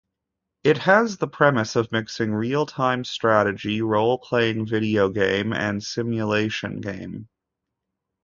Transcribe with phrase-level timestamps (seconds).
[0.63, 7.29] It has the premise of mixing real-time strategy, role-playing video game and simulation game.